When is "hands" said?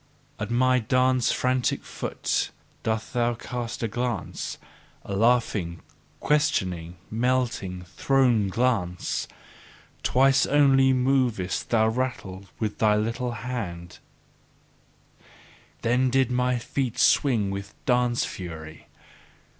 13.45-13.99